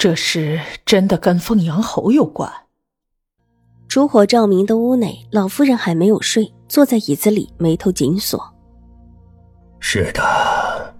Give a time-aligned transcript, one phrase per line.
[0.00, 2.50] 这事真的跟凤阳侯有关。
[3.86, 8.42] 烛火照明的屋内，老夫人还没有睡，坐在椅子里，眉头紧锁。
[9.78, 10.94] 是的，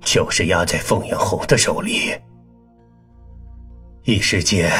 [0.00, 2.18] 就是压在凤阳侯的手里。
[4.04, 4.72] 一时间，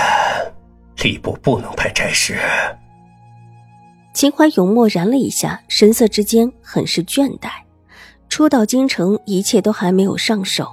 [0.97, 2.39] 吏部不能派差事。
[4.15, 7.51] 秦怀勇默然了一下，神色之间很是倦怠。
[8.31, 10.73] 初到京城，一切都还没有上手。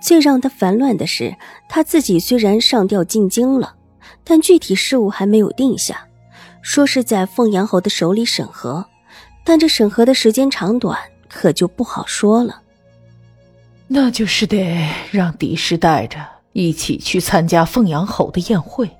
[0.00, 1.36] 最让他烦乱的是，
[1.68, 3.74] 他自己虽然上吊进京了，
[4.22, 6.06] 但具体事务还没有定下，
[6.62, 8.86] 说是在凤阳侯的手里审核，
[9.44, 12.62] 但这审核的时间长短可就不好说了。
[13.88, 16.18] 那就是得让狄氏带着
[16.52, 18.90] 一起去参加凤阳侯的宴会。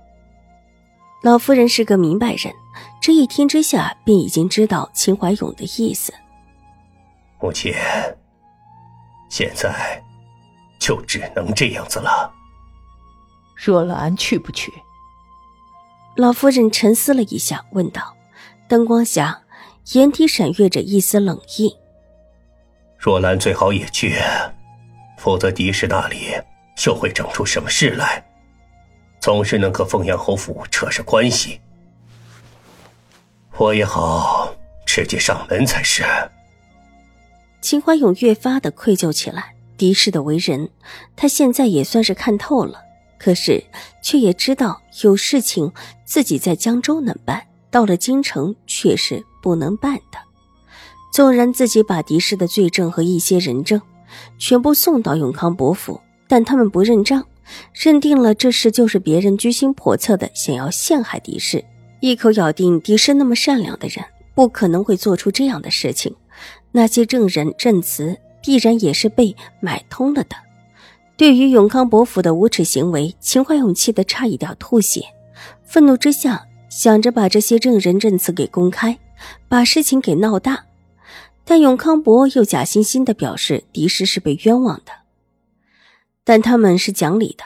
[1.23, 2.53] 老夫人是个明白人，
[3.03, 6.13] 这一听之下便已经知道秦怀勇的意思。
[7.41, 7.73] 母亲，
[9.29, 10.01] 现在。
[10.87, 12.33] 就只能这样子了。
[13.57, 14.73] 若兰去不去？
[16.15, 18.15] 老夫人沉思了一下，问道。
[18.69, 19.43] 灯光下，
[19.95, 21.77] 眼底闪跃着一丝冷意。
[22.97, 24.15] 若兰最好也去，
[25.19, 26.41] 否则狄氏那里
[26.77, 28.25] 就会整出什么事来，
[29.19, 31.61] 总是能和凤阳侯府扯上关系。
[33.57, 34.55] 我也好
[34.87, 36.05] 直接上门才是。
[37.61, 39.56] 秦怀勇越发的愧疚起来。
[39.77, 40.69] 狄氏的为人，
[41.15, 42.81] 他现在也算是看透了，
[43.19, 43.63] 可是
[44.03, 45.73] 却也知道有事情
[46.05, 50.19] 自己在江州能办，到了京城却是不能办的。
[51.13, 53.81] 纵然自己把狄氏的罪证和一些人证
[54.39, 57.27] 全部送到永康伯府，但他们不认账，
[57.73, 61.65] 认定了这事就是别人居心叵测的想要陷害狄氏，
[62.01, 64.05] 一口咬定狄氏那么善良的人
[64.35, 66.15] 不可能会做出这样的事情。
[66.73, 68.19] 那些证人证词。
[68.47, 70.37] 必然也是被买通了的。
[71.17, 75.03] 对于永康伯府的无耻行为，秦怀勇气得差一点吐血，
[75.65, 79.01] 愤怒之下想着把这些证人证词给公开，
[79.49, 80.67] 把事情给闹大。
[81.45, 84.93] 但永康伯又假惺惺的表示狄氏是被冤枉的，
[86.23, 87.43] 但他们是讲理的，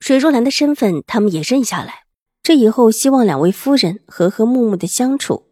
[0.00, 2.02] 水若兰的身份他们也认下来。
[2.42, 5.46] 这以后希望两位夫人和和睦睦的相处，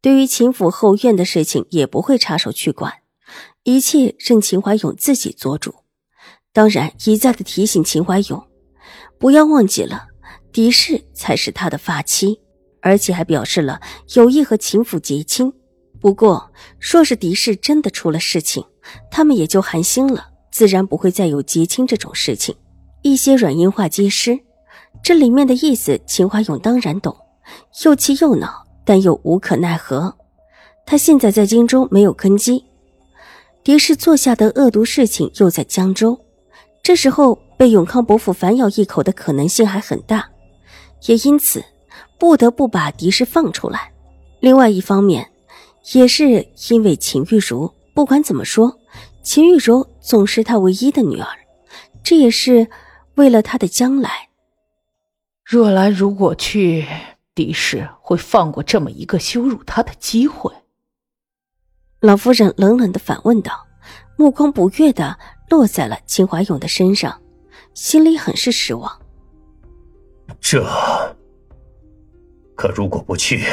[0.00, 3.03] 对于秦府后院的事情也不会插手去管。
[3.64, 5.74] 一切任秦怀勇自己做主，
[6.52, 8.46] 当然一再的提醒秦怀勇，
[9.18, 10.08] 不要忘记了
[10.52, 12.38] 狄氏才是他的发妻，
[12.82, 13.80] 而且还表示了
[14.16, 15.50] 有意和秦府结亲。
[15.98, 18.62] 不过，若是狄氏真的出了事情，
[19.10, 22.54] 他们也就寒心了，自然不会再有结亲这种事情。
[23.00, 24.38] 一些软硬话皆失，
[25.02, 27.16] 这里面的意思，秦怀勇当然懂，
[27.86, 30.14] 又气又恼，但又无可奈何。
[30.84, 32.62] 他现在在京中没有根基。
[33.64, 36.20] 狄氏做下的恶毒事情又在江州，
[36.82, 40.28] 这时候被永康伯父反咬一口的可能性还很大，
[41.06, 41.64] 也因此
[42.18, 43.90] 不得不把狄氏放出来。
[44.40, 45.30] 另外一方面，
[45.94, 48.78] 也是因为秦玉茹，不管怎么说，
[49.22, 51.26] 秦玉茹总是他唯一的女儿，
[52.02, 52.68] 这也是
[53.14, 54.28] 为了他的将来。
[55.42, 56.86] 若兰如果去，
[57.34, 60.52] 狄氏会放过这么一个羞辱他的机会。
[62.04, 63.66] 老夫人冷冷的反问道，
[64.18, 67.18] 目光不悦的落在了秦怀勇的身上，
[67.72, 69.00] 心里很是失望。
[70.38, 70.62] 这
[72.54, 73.46] 可如果不去，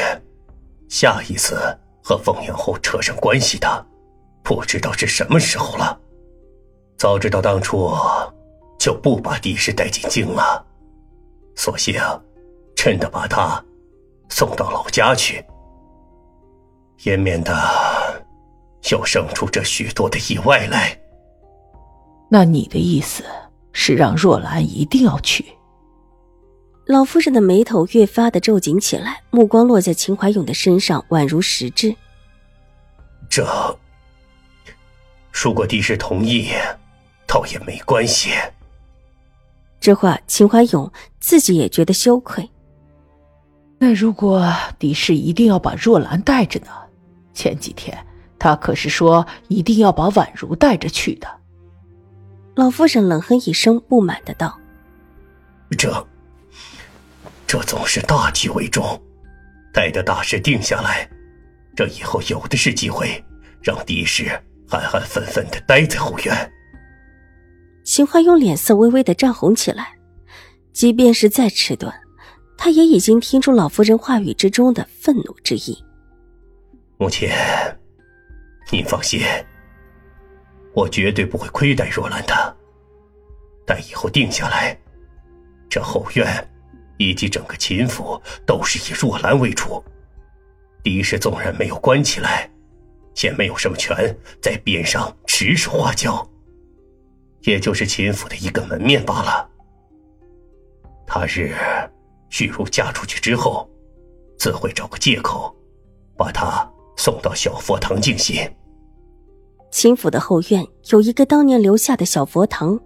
[0.86, 1.56] 下一次
[2.04, 3.86] 和凤阳侯扯上关系的，
[4.42, 5.98] 不知道是什么时候了。
[6.98, 7.90] 早知道当初
[8.78, 10.62] 就不把帝师带进京了，
[11.56, 11.98] 索性
[12.76, 13.64] 真的把他
[14.28, 15.42] 送到老家去，
[17.04, 17.91] 也免得。
[18.90, 20.98] 又生出这许多的意外来。
[22.28, 23.22] 那你的意思
[23.72, 25.44] 是让若兰一定要去？
[26.86, 31.94] 老夫人的眉头越发的皱紧起来，目光落在秦怀勇的身上，宛如实质。
[33.30, 33.46] 这，
[35.32, 36.48] 如果狄氏同意，
[37.26, 38.30] 倒也没关系。
[39.78, 40.90] 这话，秦怀勇
[41.20, 42.48] 自己也觉得羞愧。
[43.78, 46.68] 那如果狄氏一定要把若兰带着呢？
[47.32, 47.96] 前几天。
[48.42, 51.28] 他可是说一定要把宛如带着去的。
[52.56, 54.58] 老夫人冷哼一声，不满的道
[55.78, 56.08] ：“这，
[57.46, 59.00] 这总是大局为重，
[59.72, 61.08] 待得大事定下来，
[61.76, 63.24] 这以后有的是机会
[63.62, 64.26] 让狄氏
[64.70, 66.52] 安安分分的待在后院。
[67.84, 69.96] 秦怀勇脸色微微的涨红起来，
[70.72, 71.92] 即便是再迟钝，
[72.58, 75.78] 他也已经听出老夫人话语之中的愤怒之意。
[76.98, 77.28] 母亲，
[78.72, 79.20] 您放心，
[80.72, 82.56] 我绝对不会亏待若兰的。
[83.66, 84.76] 但以后定下来，
[85.68, 86.48] 这后院。
[86.98, 89.82] 以及整个秦府都是以若兰为主，
[90.84, 92.48] 狄氏纵然没有关起来，
[93.24, 96.24] 也没有什么权在边上指手画脚，
[97.40, 99.50] 也就是秦府的一个门面罢了。
[101.04, 101.56] 他日
[102.30, 103.68] 旭如嫁出去之后，
[104.38, 105.52] 自会找个借口，
[106.16, 108.48] 把她送到小佛堂静心。
[109.72, 112.78] 秦府的后院有一个当年留下的小佛堂，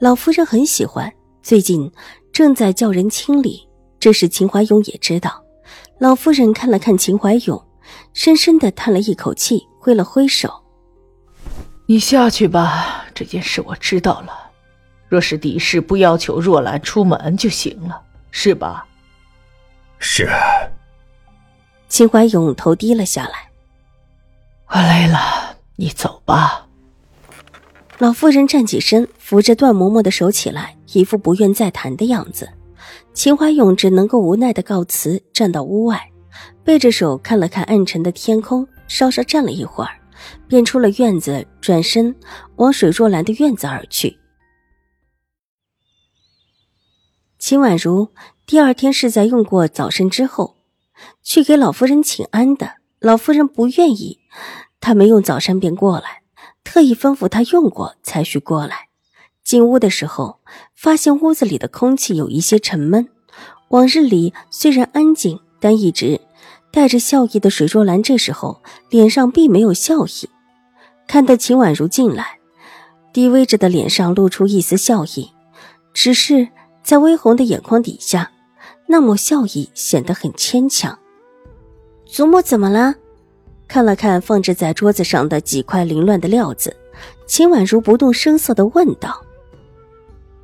[0.00, 1.92] 老夫人很喜欢，最近。
[2.32, 5.44] 正在叫人清理，这时秦怀勇也知道。
[5.98, 7.62] 老夫人看了看秦怀勇，
[8.14, 10.50] 深深的叹了一口气，挥了挥手
[11.86, 14.32] ：“你下去吧，这件事我知道了。
[15.08, 18.00] 若是狄氏不要求若兰出门就行了，
[18.30, 18.86] 是吧
[19.98, 20.30] ？”“是。”
[21.88, 23.50] 秦怀勇头低了下来。
[24.72, 25.18] “我累了，
[25.80, 26.68] 你走吧。”
[27.98, 32.48] 老夫人站起身，扶着段嬷嬷的手起来，一副不愿再谈的样子。
[33.12, 36.10] 秦怀勇只能够无奈的告辞，站到屋外，
[36.64, 39.90] 背着手看了看暗沉的天空，稍稍站了一会儿，
[40.48, 42.14] 便出了院子，转身
[42.56, 44.18] 往水若兰的院子而去。
[47.38, 48.08] 秦婉如
[48.46, 50.56] 第二天是在用过早膳之后，
[51.22, 52.76] 去给老夫人请安的。
[52.98, 54.20] 老夫人不愿意，
[54.80, 56.22] 他没用早膳便过来。
[56.62, 58.88] 特意吩咐他用过才许过来。
[59.42, 60.40] 进屋的时候，
[60.76, 63.08] 发现屋子里的空气有一些沉闷。
[63.70, 66.20] 往日里虽然安静，但一直
[66.70, 70.28] 带着笑意的水若兰这时候脸上并没有笑意。
[71.08, 72.38] 看到秦婉如进来，
[73.12, 75.32] 低微着的脸上露出一丝笑意，
[75.92, 76.48] 只是
[76.84, 78.30] 在微红的眼眶底下，
[78.86, 80.96] 那抹笑意显得很牵强。
[82.06, 82.94] 祖母怎么了？
[83.70, 86.76] 看了看放置在桌子上的几块凌乱的料子，
[87.24, 89.24] 秦婉如不动声色的问道：“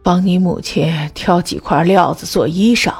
[0.01, 2.95] 帮你母亲挑几块料子做衣裳。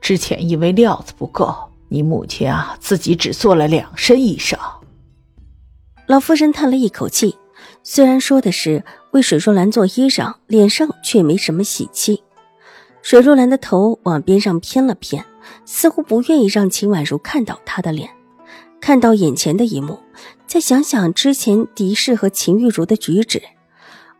[0.00, 1.54] 之前因为料子不够，
[1.90, 4.56] 你母亲啊自己只做了两身衣裳。”
[6.08, 7.36] 老夫人叹了一口气，
[7.82, 12.22] 虽然说的是为水若兰做衣裳，脸上却没什么喜气。
[13.02, 15.22] 水若兰的头往边上偏了偏，
[15.66, 18.08] 似乎不愿意让秦婉如看到她的脸。
[18.86, 19.98] 看到眼前的一幕，
[20.46, 23.42] 再想想之前狄氏和秦玉茹的举止，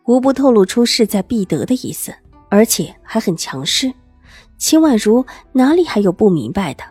[0.07, 2.13] 无不透露出势在必得的意思，
[2.49, 3.95] 而且还很强势。
[4.59, 6.83] 秦婉如哪里还有不明白的？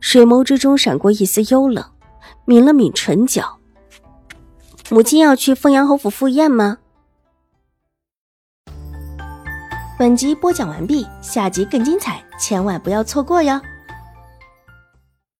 [0.00, 1.82] 水眸之中闪过一丝幽冷，
[2.44, 3.58] 抿了抿唇角
[4.92, 6.76] ：“母亲要去凤阳侯府赴宴吗？”
[9.98, 13.58] 本集播讲完毕，下集更精彩，千万不要错过哟！